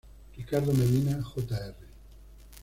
Ricardo 0.35 0.73
Medina, 0.73 1.21
Jr. 1.21 1.75